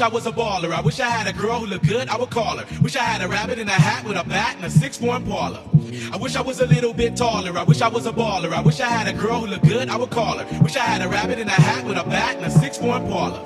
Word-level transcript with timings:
wish 0.00 0.12
I 0.12 0.14
was 0.14 0.26
a 0.26 0.32
baller. 0.32 0.72
I 0.72 0.80
wish 0.80 0.98
I 0.98 1.10
had 1.10 1.26
a 1.26 1.38
girl 1.38 1.60
who 1.60 1.66
looked 1.66 1.86
good, 1.86 2.08
I 2.08 2.16
would 2.16 2.30
call 2.30 2.56
her. 2.56 2.64
Wish 2.80 2.96
I 2.96 3.02
had 3.02 3.20
a 3.20 3.28
rabbit 3.28 3.58
in 3.58 3.68
a 3.68 3.72
hat 3.72 4.02
with 4.06 4.16
a 4.16 4.24
bat 4.26 4.56
and 4.56 4.64
a 4.64 4.70
six 4.70 4.96
four 4.96 5.14
Impala. 5.14 5.62
I 6.10 6.16
wish 6.16 6.36
I 6.36 6.40
was 6.40 6.60
a 6.60 6.66
little 6.66 6.94
bit 6.94 7.16
taller. 7.16 7.56
I 7.58 7.64
wish 7.64 7.82
I 7.82 7.88
was 7.88 8.06
a 8.06 8.12
baller. 8.12 8.50
I 8.50 8.62
wish 8.62 8.80
I 8.80 8.86
had 8.86 9.14
a 9.14 9.18
girl 9.18 9.40
who 9.40 9.48
looked 9.48 9.68
good, 9.68 9.90
I 9.90 9.96
would 9.98 10.08
call 10.10 10.38
her. 10.38 10.62
Wish 10.62 10.76
I 10.76 10.84
had 10.84 11.02
a 11.02 11.08
rabbit 11.08 11.38
in 11.38 11.48
a 11.48 11.50
hat 11.50 11.84
with 11.84 11.98
a 11.98 12.04
bat 12.04 12.36
and 12.36 12.46
a 12.46 12.50
six 12.50 12.78
four 12.78 12.96
Impala. 12.96 13.42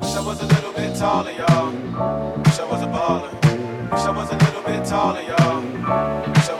Wish 0.00 0.16
I 0.16 0.24
was 0.24 0.40
a 0.40 0.46
little 0.46 0.72
bit 0.72 0.96
taller, 0.96 1.32
y'all. 1.32 1.70
Wish 1.70 2.58
I 2.58 2.64
was 2.64 2.82
a 2.82 2.86
baller. 2.86 3.32
Wish 3.92 4.00
I 4.00 4.10
was 4.10 4.30
a 4.30 4.36
little 4.36 4.62
bit 4.62 4.86
taller, 4.86 5.20
y'all. 5.20 6.59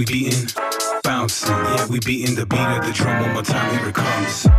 we 0.00 0.06
beating? 0.06 0.48
Bouncing, 1.02 1.50
yeah, 1.50 1.86
we 1.88 2.00
beating 2.00 2.34
the 2.34 2.46
beat 2.46 2.58
of 2.58 2.86
the 2.86 2.92
drum 2.92 3.22
one 3.22 3.34
more 3.34 3.42
time, 3.42 3.78
here 3.78 3.88
it 3.88 3.94
comes. 3.94 4.49